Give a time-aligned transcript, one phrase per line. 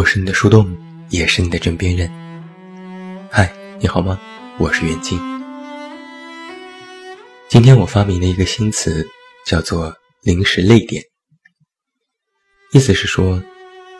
[0.00, 0.74] 我是你的树洞，
[1.10, 2.10] 也是你的枕边人。
[3.30, 4.18] 嗨，你好吗？
[4.56, 5.20] 我是袁静。
[7.50, 9.06] 今天我发明了一个新词，
[9.44, 9.94] 叫做
[10.24, 11.04] “临时泪点”。
[12.72, 13.42] 意思是说，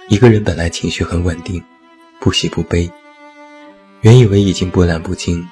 [0.08, 1.62] 一个人本来情绪很稳定，
[2.18, 2.90] 不喜不悲，
[4.00, 5.46] 原以为已经波澜不惊，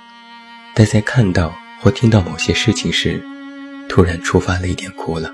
[0.75, 3.23] 但在看到或听到某些事情时，
[3.87, 5.31] 突然触发泪点哭了，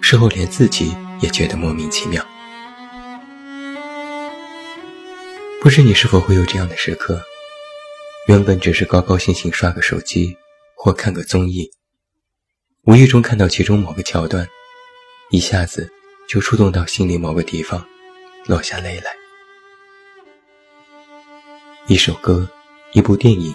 [0.00, 2.24] 事后连自己也觉得莫名其妙。
[5.62, 7.22] 不知你是否会有这样的时刻？
[8.26, 10.36] 原本只是高高兴兴刷个手机
[10.74, 11.70] 或看个综艺，
[12.82, 14.44] 无意中看到其中某个桥段，
[15.30, 15.88] 一下子
[16.28, 17.86] 就触动到心里某个地方，
[18.44, 19.12] 落下泪来。
[21.86, 22.50] 一首歌，
[22.90, 23.54] 一部电影，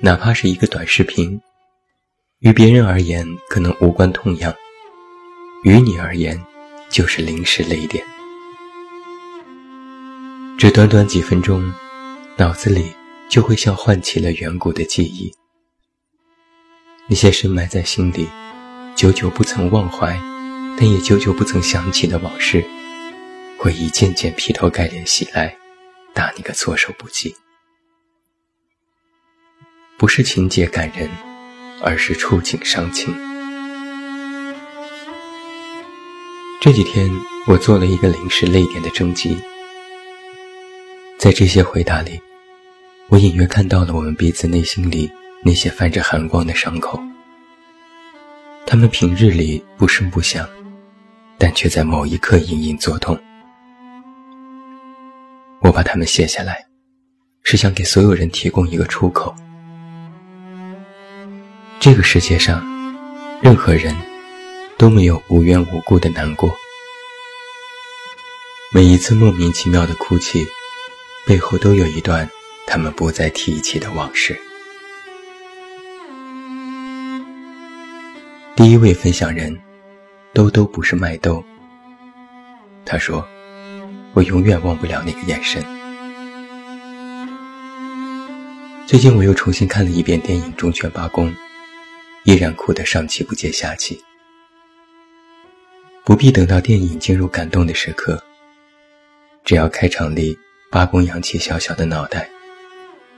[0.00, 1.40] 哪怕是一个短视频，
[2.40, 4.52] 于别人而言可能无关痛痒，
[5.62, 6.44] 于你而言，
[6.88, 8.04] 就是临时泪点。
[10.60, 11.72] 只短短几分钟，
[12.36, 12.94] 脑子里
[13.30, 15.32] 就会像唤起了远古的记忆。
[17.06, 18.28] 那些深埋在心里、
[18.94, 20.20] 久久不曾忘怀，
[20.76, 22.62] 但也久久不曾想起的往事，
[23.56, 25.56] 会一件件劈头盖脸袭来，
[26.12, 27.34] 打你个措手不及。
[29.96, 31.08] 不是情节感人，
[31.80, 33.16] 而是触景伤情。
[36.60, 37.10] 这几天，
[37.46, 39.38] 我做了一个临时泪点的征集。
[41.20, 42.18] 在这些回答里，
[43.08, 45.12] 我隐约看到了我们彼此内心里
[45.44, 46.98] 那些泛着寒光的伤口。
[48.66, 50.48] 他们平日里不声不响，
[51.36, 53.20] 但却在某一刻隐隐作痛。
[55.60, 56.64] 我把它们写下来，
[57.42, 59.36] 是想给所有人提供一个出口。
[61.78, 62.64] 这个世界上，
[63.42, 63.94] 任何人
[64.78, 66.50] 都没有无缘无故的难过。
[68.72, 70.46] 每一次莫名其妙的哭泣。
[71.30, 72.28] 背后都有一段
[72.66, 74.36] 他们不再提起的往事。
[78.56, 79.56] 第一位分享人，
[80.34, 81.44] 兜兜不是麦兜。
[82.84, 83.24] 他说
[84.12, 85.62] ：“我永远忘不了那个眼神。”
[88.84, 91.30] 最近我又重新看了一遍电影《忠犬八公》，
[92.24, 94.02] 依然哭得上气不接下气。
[96.02, 98.20] 不必等到电影进入感动的时刻，
[99.44, 100.36] 只要开场里。
[100.72, 102.30] 八公扬起小小的脑袋，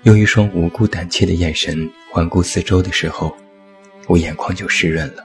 [0.05, 3.37] 用一双无辜胆怯的眼神环顾四周的时候，
[4.09, 5.23] 我眼眶就湿润了。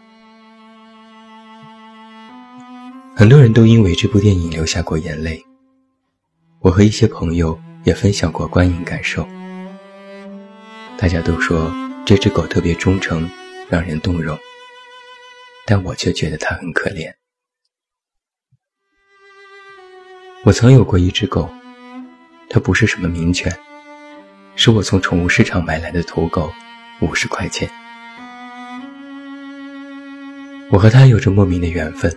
[3.16, 5.42] 很多人都因为这部电影流下过眼泪，
[6.60, 9.26] 我和一些朋友也分享过观影感受。
[10.98, 11.74] 大家都说
[12.06, 13.30] 这只狗特别忠诚，
[13.70, 14.38] 让人动容，
[15.66, 17.14] 但我却觉得它很可怜。
[20.44, 21.50] 我曾有过一只狗。
[22.50, 23.56] 它不是什么名犬，
[24.56, 26.52] 是我从宠物市场买来的土狗，
[27.02, 27.70] 五十块钱。
[30.72, 32.16] 我和它有着莫名的缘分。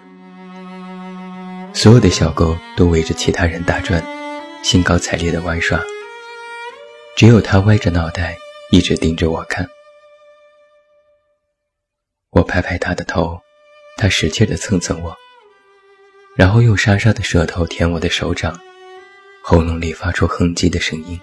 [1.72, 4.02] 所有的小狗都围着其他人打转，
[4.62, 5.80] 兴高采烈地玩耍，
[7.16, 8.36] 只有它歪着脑袋，
[8.70, 9.68] 一直盯着我看。
[12.30, 13.40] 我拍拍它的头，
[13.96, 15.16] 它使劲地蹭蹭我，
[16.36, 18.58] 然后用沙沙的舌头舔我的手掌。
[19.42, 21.20] 喉咙里发出哼唧的声音。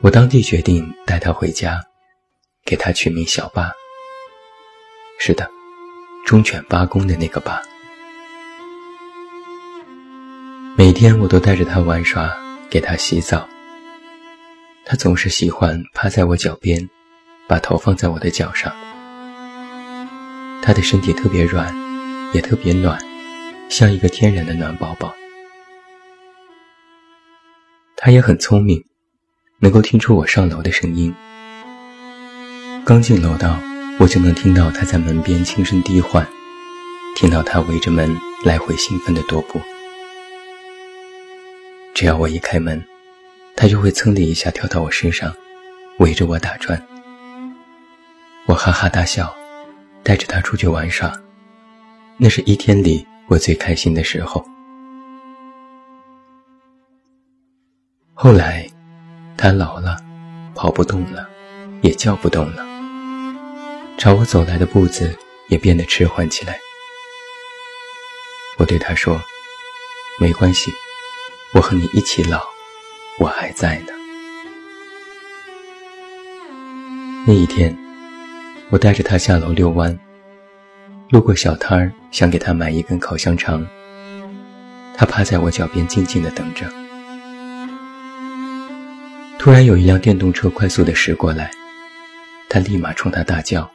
[0.00, 1.80] 我当即决定带它回家，
[2.64, 3.72] 给它取名小八。
[5.18, 5.50] 是的，
[6.24, 7.60] 忠犬八公的那个八。
[10.76, 12.32] 每天我都带着它玩耍，
[12.70, 13.48] 给它洗澡。
[14.84, 16.88] 它总是喜欢趴在我脚边，
[17.48, 18.72] 把头放在我的脚上。
[20.62, 21.74] 它的身体特别软，
[22.32, 22.96] 也特别暖，
[23.68, 25.12] 像一个天然的暖宝宝。
[28.00, 28.84] 他也很聪明，
[29.58, 31.12] 能够听出我上楼的声音。
[32.84, 33.58] 刚进楼道，
[33.98, 36.24] 我就能听到他在门边轻声低唤，
[37.16, 39.60] 听到他围着门来回兴奋的踱步。
[41.92, 42.80] 只要我一开门，
[43.56, 45.34] 他就会噌的一下跳到我身上，
[45.98, 46.80] 围着我打转。
[48.46, 49.34] 我哈哈大笑，
[50.04, 51.12] 带着他出去玩耍，
[52.16, 54.46] 那是一天里我最开心的时候。
[58.20, 58.68] 后来，
[59.36, 59.96] 他老了，
[60.52, 61.28] 跑不动了，
[61.82, 62.66] 也叫不动了。
[63.96, 65.16] 朝我走来的步子
[65.46, 66.58] 也变得迟缓起来。
[68.56, 69.22] 我对他说
[70.18, 70.72] ：“没关系，
[71.54, 72.42] 我和你一起老，
[73.20, 73.92] 我还在呢。”
[77.24, 77.72] 那一天，
[78.70, 79.96] 我带着他下楼遛弯，
[81.10, 83.64] 路过小摊儿，想给他买一根烤香肠。
[84.96, 86.68] 他趴在我脚边静静地等着。
[89.38, 91.48] 突然有一辆电动车快速地驶过来，
[92.50, 93.70] 他立马冲他大叫，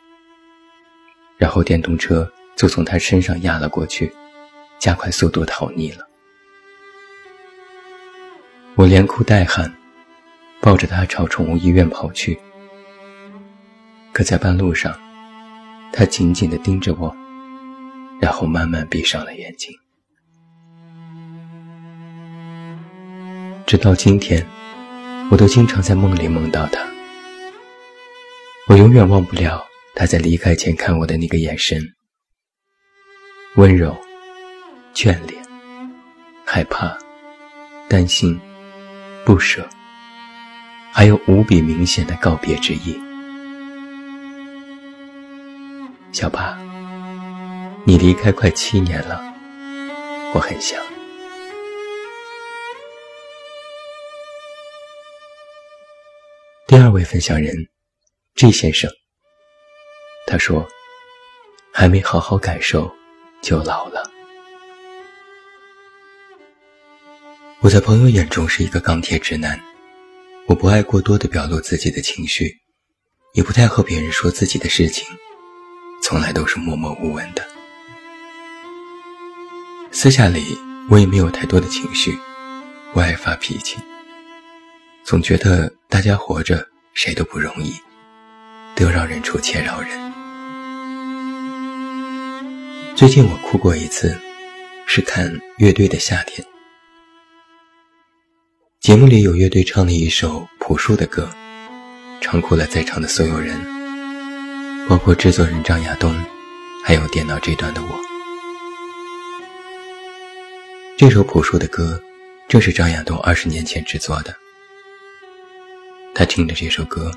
[1.38, 4.12] 然后电动车就从他身上压了过去，
[4.78, 6.06] 加快速度逃匿了。
[8.76, 9.74] 我连哭带喊，
[10.60, 12.38] 抱着他朝宠物医院跑去。
[14.12, 14.94] 可在半路上，
[15.94, 17.16] 他紧紧地盯着我，
[18.20, 19.74] 然后慢慢闭上了眼睛。
[23.66, 24.46] 直到今天，
[25.32, 26.86] 我都经常在梦里梦到他。
[28.68, 29.66] 我永远忘不了
[29.96, 31.82] 他在离开前看我的那个眼神，
[33.56, 33.96] 温柔、
[34.94, 35.44] 眷恋、
[36.46, 36.98] 害怕、
[37.90, 38.40] 担心。
[39.26, 39.66] 不舍，
[40.92, 43.00] 还有无比明显的告别之意。
[46.12, 46.60] 小八，
[47.86, 49.24] 你离开快七年了，
[50.34, 50.78] 我很想。
[56.84, 57.56] 二位分享人
[58.36, 58.92] ，G 先生，
[60.28, 60.68] 他说
[61.72, 62.94] ：“还没好好感受，
[63.42, 64.04] 就老了。”
[67.62, 69.58] 我在朋友眼中是一个钢铁直男，
[70.46, 72.54] 我不爱过多的表露自己的情绪，
[73.34, 75.08] 也不太和别人说自己的事情，
[76.02, 77.48] 从来都是默默无闻的。
[79.94, 80.58] 私下里
[80.90, 82.20] 我也没有太多的情绪，
[82.92, 83.78] 不爱发脾气，
[85.06, 87.74] 总觉得大家活着谁都不容易，
[88.76, 89.90] 得饶人处且饶人。
[92.96, 94.16] 最近我哭过一次，
[94.86, 96.46] 是看乐队的夏天。
[98.80, 101.28] 节目里有乐队唱了一首朴树的歌，
[102.22, 103.60] 唱哭了在场的所有人，
[104.88, 106.14] 包括制作人张亚东，
[106.84, 107.88] 还有电脑这端的我。
[110.96, 112.00] 这首朴树的歌，
[112.48, 114.43] 正是张亚东二十年前制作的。
[116.16, 117.12] 他听着这首歌，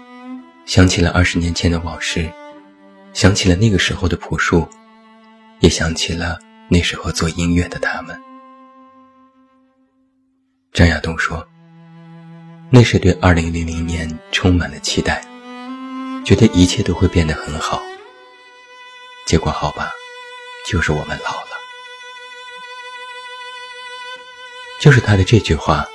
[0.64, 2.31] 想起了二十年前的往事，
[3.12, 4.66] 想起了那个时候的朴树，
[5.60, 6.38] 也想起了
[6.69, 8.19] 那时候做音乐的他们。
[10.72, 11.46] 张亚东说。
[12.69, 15.25] 那是对二零零零年充满了期待，
[16.25, 17.81] 觉得一切都会变得很好。
[19.25, 19.93] 结果好吧，
[20.69, 21.50] 就是我们老了。
[24.81, 25.87] 就是他的这句话，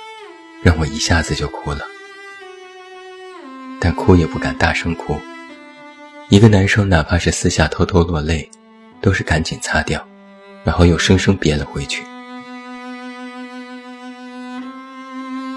[0.62, 1.86] 让我一下子就哭了。
[3.84, 5.18] 但哭也不敢大声哭。
[6.28, 8.48] 一个男生哪怕是私下偷偷落泪，
[9.00, 10.06] 都是赶紧擦掉，
[10.62, 12.00] 然后又生生憋了回去。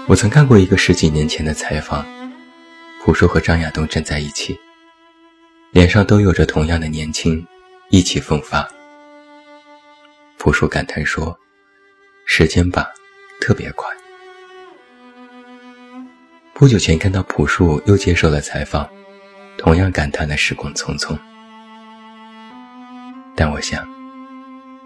[0.08, 2.04] 我曾看过一个十几年前的采访，
[3.04, 4.58] 朴树和张亚东站在一起，
[5.70, 7.46] 脸上都有着同样的年轻，
[7.90, 8.68] 意气风发。
[10.36, 11.38] 朴树感叹说
[12.26, 12.88] ：“时间吧，
[13.40, 13.88] 特别快。”
[16.58, 18.88] 不久前看到朴树又接受了采访，
[19.58, 21.14] 同样感叹了时光匆匆。
[23.34, 23.86] 但我想，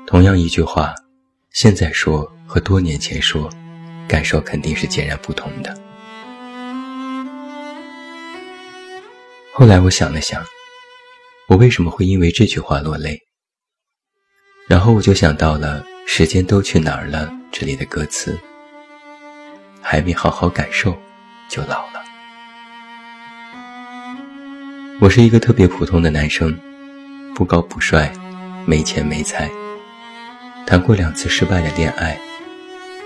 [0.05, 0.93] 同样一句话，
[1.53, 3.49] 现在说和多年前说。
[4.09, 5.73] 感受肯定是截然不同的。
[9.55, 10.45] 后来我想了想，
[11.47, 13.17] 我为什么会因为这句话落泪？
[14.67, 18.37] 然后我就想到了“时间都去哪儿了”这里的歌词，
[19.81, 20.99] 还没好好感受，
[21.51, 22.03] 就老了。
[25.01, 26.57] 我是一个特别普通的男生，
[27.35, 28.13] 不高不帅，
[28.67, 29.51] 没钱没才，
[30.67, 32.19] 谈过两次失败的恋爱。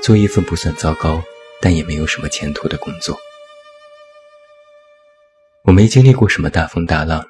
[0.02, 1.22] 做一份不算糟糕，
[1.62, 3.16] 但也没有什么前途的工作。
[5.62, 7.24] 我没经历过什么大风大浪，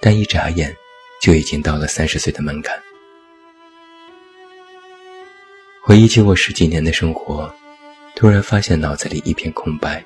[0.00, 0.76] 但一眨眼
[1.20, 2.80] 就已经到了三十岁的门槛。
[5.82, 7.52] 回忆起我十几年的生活，
[8.14, 10.04] 突然发现脑子里一片空白，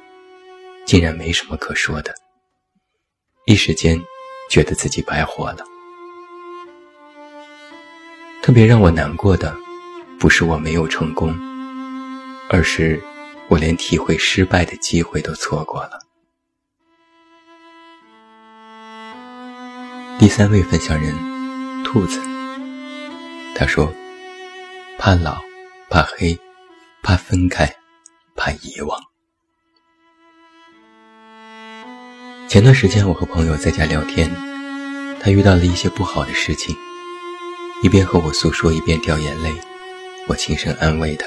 [0.87, 2.15] 竟然没什么可说的。
[3.45, 4.01] 一时间，
[4.49, 5.65] 觉得自己白活了。
[8.43, 9.55] 特别让我难过的，
[10.19, 11.37] 不是我没有成功。
[12.49, 13.03] 而是，
[13.49, 15.99] 我连体会失败的机会都错过了。
[20.19, 21.13] 第三位分享人，
[21.83, 22.21] 兔子，
[23.57, 23.93] 他说
[24.97, 25.43] ：“怕老，
[25.91, 26.39] 怕黑，
[27.03, 27.77] 怕分开，
[28.37, 29.01] 怕遗忘。”
[32.49, 34.31] 前段时间，我和朋友在家聊天，
[35.21, 36.75] 他遇到了一些不好的事情，
[37.83, 39.53] 一边和我诉说，一边掉眼泪，
[40.29, 41.27] 我轻声安慰他。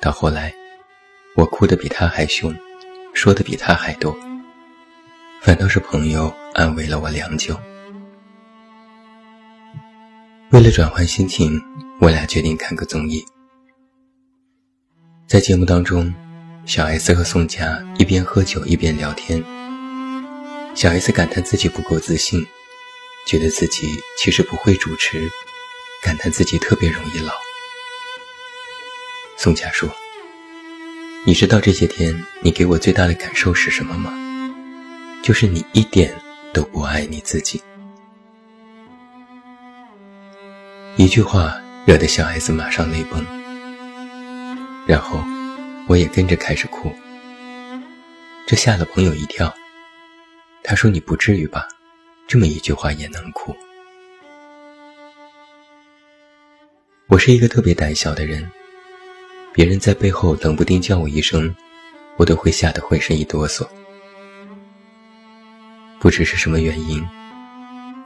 [0.00, 0.52] 到后来，
[1.36, 2.52] 我哭得比他还凶，
[3.14, 4.16] 说的比他还多。
[5.40, 7.56] 反倒是朋友安慰了我良久。
[10.50, 11.62] 为了转换心情，
[12.00, 13.24] 我俩决定看个综艺。
[15.28, 16.12] 在节目当中，
[16.66, 19.44] 小 S 和宋佳一边喝酒一边聊天。
[20.74, 22.46] 小 S 感叹自己不够自信，
[23.26, 25.28] 觉得自己其实不会主持，
[26.02, 27.34] 感叹自己特别容易老。
[29.36, 29.94] 宋佳说
[31.26, 34.14] ：“你知道这些天你给我最大的感受是什么吗？
[35.22, 36.18] 就是你一点
[36.54, 37.62] 都不爱你自己。”
[40.96, 43.22] 一句话惹得小 S 马上泪崩，
[44.86, 45.22] 然后
[45.86, 46.90] 我也跟着开始哭，
[48.46, 49.54] 这吓了朋友一跳。
[50.62, 51.68] 他说：“你不至于吧？
[52.26, 53.54] 这么一句话也能哭？”
[57.06, 58.50] 我是一个特别胆小的人，
[59.52, 61.54] 别人在背后冷不丁叫我一声，
[62.16, 63.68] 我都会吓得浑身一哆嗦。
[66.00, 67.06] 不知是什么原因，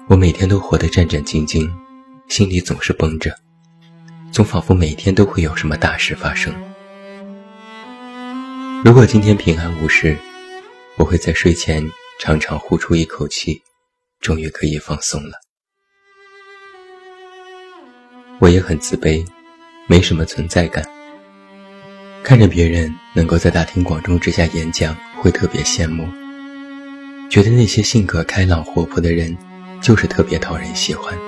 [0.08, 1.70] 我每天都活得战战兢兢。
[2.26, 3.34] 心里总是绷着，
[4.30, 6.52] 总仿佛每天都会有什么大事发生。
[8.84, 10.16] 如果今天平安无事，
[10.96, 11.84] 我会在睡前
[12.20, 13.60] 长长呼出一口气，
[14.20, 15.32] 终于可以放松了。
[18.38, 19.26] 我也很自卑，
[19.88, 20.88] 没什么存在感。
[22.22, 26.06] 看着别人能够在大庭广众之下演讲，会特别羡慕，
[27.28, 29.36] 觉得那些性格开朗活泼的人，
[29.82, 31.18] 就是特别讨人喜欢。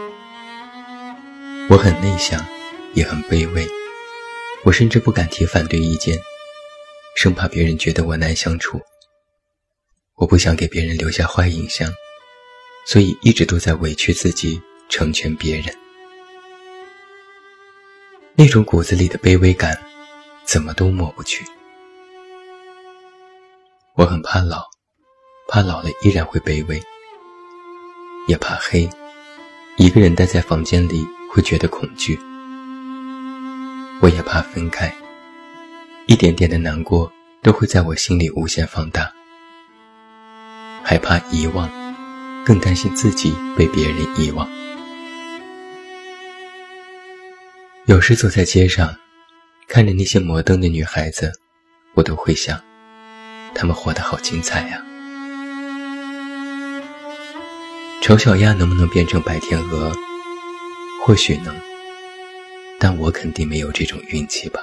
[1.68, 2.44] 我很内向，
[2.94, 3.66] 也很卑微，
[4.62, 6.16] 我甚至不敢提反对意见，
[7.22, 8.80] 生怕别人觉得我难相处。
[10.16, 11.92] 我不想给别人留下坏印象，
[12.86, 14.58] 所以一直都在委屈自己，
[14.88, 15.66] 成全别人。
[18.34, 19.78] 那种骨子里的卑微感，
[20.46, 21.44] 怎么都抹不去。
[23.96, 24.64] 我很怕老，
[25.46, 26.82] 怕老了依然会卑微，
[28.28, 28.88] 也怕黑，
[29.76, 31.06] 一个人待在房间里。
[31.30, 32.18] 会觉得恐惧，
[34.00, 34.92] 我也怕分开，
[36.10, 39.12] 一点点的难过都会在我心里无限放大，
[40.82, 41.70] 害怕遗忘，
[42.44, 44.50] 更担心自己被别人遗忘。
[47.86, 48.92] 有时走在街上，
[49.68, 51.32] 看着那些摩登的女孩子，
[51.94, 52.60] 我都会想，
[53.54, 54.82] 她们活得好精彩呀。
[58.02, 59.92] 丑小鸭能不能变成白天鹅？
[61.06, 61.54] 或许能，
[62.80, 64.60] 但我肯定没有这种运气吧。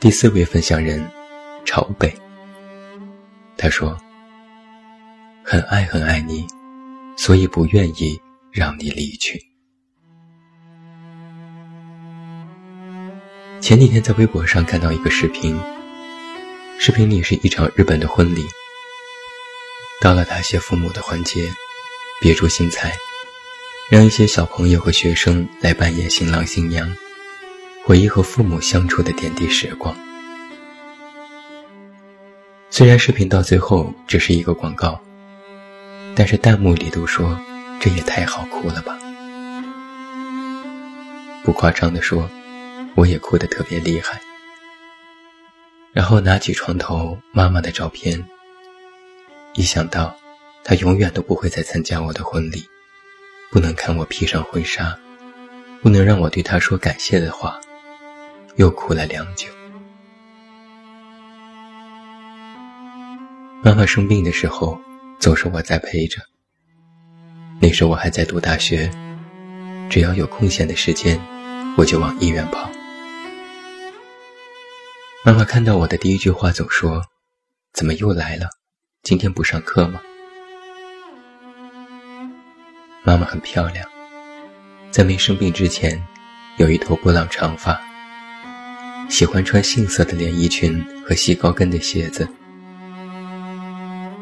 [0.00, 1.04] 第四位分享人，
[1.64, 2.14] 朝北。
[3.56, 3.98] 他说
[5.44, 6.46] ：“很爱很爱你，
[7.16, 8.16] 所以不愿意
[8.52, 9.44] 让你离去。”
[13.60, 15.60] 前几天在微博上看到一个视频，
[16.78, 18.46] 视频里是一场日本的婚礼。
[20.00, 21.50] 到了答谢父母的环节，
[22.20, 22.96] 别出心裁，
[23.90, 26.88] 让一些小朋友和学生来扮演新郎新娘，
[27.88, 29.96] 回忆和父母相处的点滴时光。
[32.68, 35.00] 虽然视频到最后只是一个广告，
[36.14, 37.40] 但是弹幕里都说
[37.80, 38.98] 这也太好哭了吧！
[41.42, 42.28] 不夸张的说，
[42.94, 44.20] 我也哭得特别厉害。
[45.94, 48.22] 然后拿起床头妈妈的照片。
[49.54, 50.14] 一想到
[50.62, 52.68] 他永远都不会再参加我的婚礼，
[53.50, 54.94] 不能看我披上婚纱，
[55.80, 57.58] 不能让我对他说感谢的话，
[58.58, 59.46] 又哭了良久。
[63.62, 64.80] 妈妈生病的时候，
[65.20, 66.20] 总是我在陪着。
[67.60, 68.90] 那时我还在读大学，
[69.88, 71.20] 只要有空闲的时间，
[71.76, 72.68] 我就往医院跑。
[75.24, 77.04] 妈妈看到我的第一句话总说
[77.72, 78.48] ：“怎么又来了？”
[79.04, 80.00] 今天不上课吗？
[83.04, 83.88] 妈妈很漂亮，
[84.90, 86.04] 在没生病之前，
[86.56, 87.80] 有一头波浪长发，
[89.08, 92.28] 喜欢穿杏色的连衣裙和细高跟的鞋子。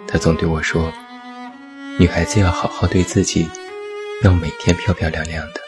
[0.08, 0.92] 她总对我说
[1.98, 3.48] ：“女孩子要好好对自己，
[4.22, 5.60] 要每天漂漂亮亮的。”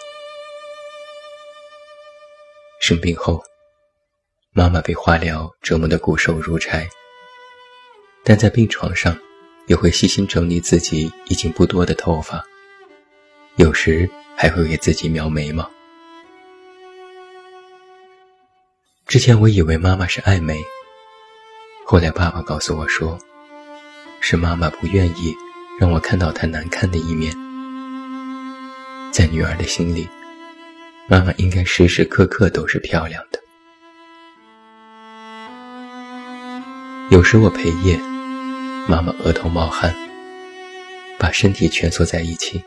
[2.81, 3.43] 生病后，
[4.53, 6.89] 妈妈被化疗折磨得骨瘦如柴。
[8.25, 9.19] 但在病床上，
[9.67, 12.45] 也会细心整理自己已经不多的头发，
[13.57, 15.69] 有时还会给自己描眉毛。
[19.09, 20.61] 之前我以为妈妈是爱美，
[21.87, 23.19] 后来爸爸告诉我说，
[24.21, 25.35] 是妈妈不愿意
[25.81, 27.33] 让我看到她难看的一面。
[29.11, 30.07] 在女儿的心里，
[31.07, 33.41] 妈妈应该时时刻刻都是漂亮的。
[37.09, 37.99] 有时我陪夜。
[38.87, 39.95] 妈妈额头冒汗，
[41.19, 42.63] 把身体蜷缩在一起，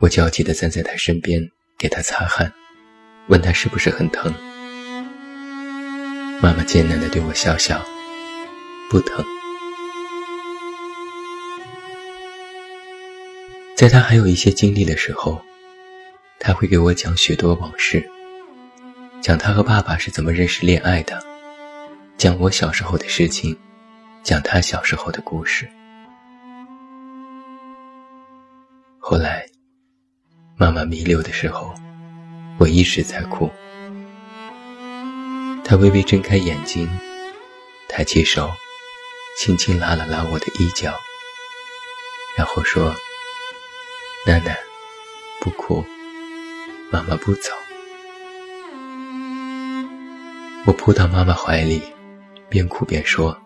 [0.00, 2.52] 我焦急地站在他身边，给他擦汗，
[3.28, 4.32] 问他是不是很疼。
[6.42, 7.84] 妈妈艰难地对我笑笑，
[8.90, 9.24] 不疼。
[13.74, 15.40] 在他还有一些精力的时候，
[16.38, 18.06] 他会给我讲许多往事，
[19.20, 21.18] 讲他和爸爸是怎么认识、恋爱的，
[22.16, 23.56] 讲我小时候的事情，
[24.22, 25.68] 讲他小时候的故事。
[28.98, 29.46] 后来，
[30.56, 31.74] 妈妈弥留的时候，
[32.58, 33.50] 我一直在哭。
[35.68, 36.88] 他微微睁开眼睛，
[37.88, 38.54] 抬起手，
[39.36, 40.94] 轻轻拉了拉我的衣角，
[42.36, 42.94] 然后说。
[44.24, 44.56] 楠楠，
[45.40, 45.84] 不哭，
[46.90, 47.52] 妈妈不走。
[50.66, 51.80] 我扑到妈妈怀里，
[52.48, 53.40] 边哭边说：“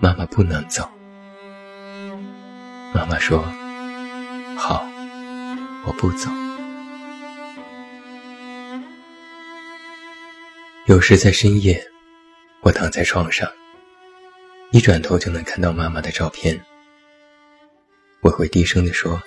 [0.00, 0.90] 妈妈不能走。”
[2.94, 3.44] 妈妈说
[4.56, 4.86] ：“好，
[5.84, 6.30] 我不走。”
[10.86, 11.80] 有时在深夜，
[12.60, 13.48] 我躺在床上，
[14.72, 16.60] 一转头就能看到妈妈的照片，
[18.20, 19.22] 我会低声地说。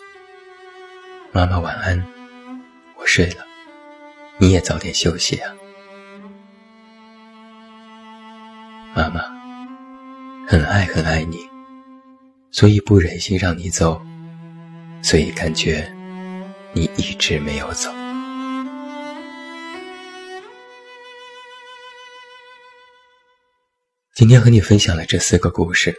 [1.32, 2.06] 妈妈晚安，
[2.98, 3.46] 我睡了，
[4.38, 5.56] 你也早点休息啊。
[8.94, 9.22] 妈妈
[10.46, 11.40] 很爱很爱你，
[12.52, 14.02] 所以不忍心让你走，
[15.02, 15.90] 所以感觉
[16.74, 17.90] 你一直没有走。
[24.16, 25.94] 今天和你分享了这四个故事，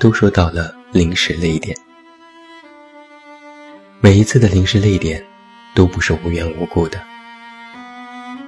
[0.00, 1.76] 都说到了临时泪点。
[4.00, 5.22] 每一次的临时泪点，
[5.74, 6.98] 都不是无缘无故的，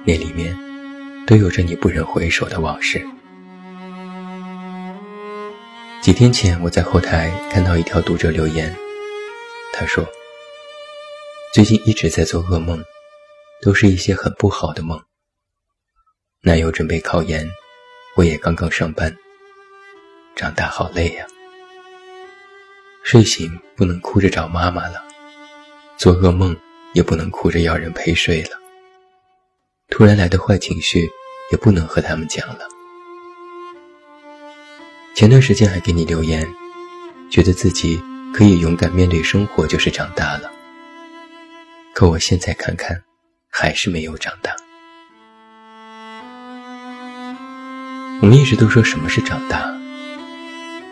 [0.03, 0.57] 那里面
[1.27, 3.07] 都有着你不忍回首的往事。
[6.01, 8.75] 几天前，我在后台看到一条读者留言，
[9.73, 10.03] 他说
[11.53, 12.83] ：“最近一直在做噩梦，
[13.61, 14.99] 都是一些很不好的梦。
[16.41, 17.47] 男友准备考研，
[18.19, 19.15] 我也刚刚上班，
[20.35, 21.25] 长大好累呀。
[23.01, 25.01] 睡醒不能哭着找妈妈了。”
[25.95, 26.53] 做噩梦
[26.93, 28.49] 也不能哭着要人陪睡了，
[29.87, 31.09] 突然来的坏情绪
[31.49, 32.67] 也不能和他们讲了。
[35.15, 36.45] 前段时间还给你留言，
[37.31, 38.03] 觉得自己
[38.33, 40.51] 可以勇敢面对生活就是长大了。
[41.93, 43.01] 可我现在看看，
[43.49, 44.53] 还是没有长大。
[48.21, 49.73] 我们一直都说什么是长大，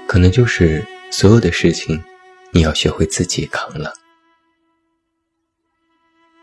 [0.08, 2.02] 可能就是所有的事情，
[2.52, 3.94] 你要学会自己扛了。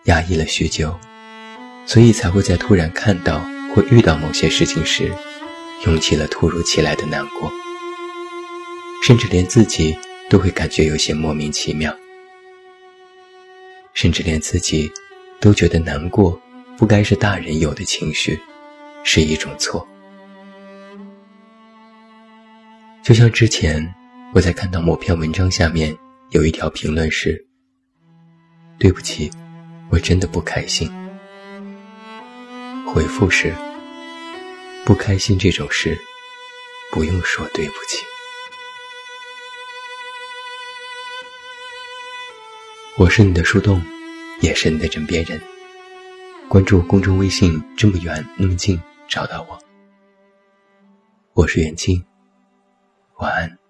[0.04, 1.00] 压抑了许久，
[1.86, 3.42] 所以才会在突然看到
[3.74, 5.10] 或遇到某些事情时，
[5.86, 7.50] 涌起了突如其来的难过，
[9.02, 9.96] 甚至连自己
[10.28, 11.96] 都会感觉有些莫名其妙，
[13.94, 14.92] 甚至连自己
[15.40, 16.38] 都觉得难过
[16.76, 18.38] 不该是大人有的情绪，
[19.02, 19.88] 是一种错。
[23.04, 23.94] 就像之前
[24.32, 25.94] 我在看到某篇文章下面
[26.30, 27.46] 有一条评论是
[28.80, 29.30] ：“对不起。”
[29.92, 30.90] 我真的不开心。
[32.86, 33.54] 回复是：
[34.86, 35.96] 不开心这种事，
[36.90, 38.02] 不用说对不起。
[42.96, 43.80] 我是你的树洞，
[44.40, 45.38] 也是你的枕边人。
[46.48, 49.62] 关注公众微信，这么远那么近，找到我。
[51.34, 52.02] 我是袁静，
[53.16, 53.63] 晚安。